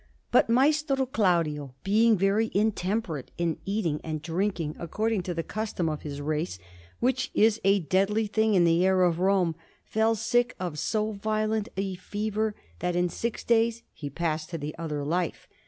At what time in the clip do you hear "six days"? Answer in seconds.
13.09-13.83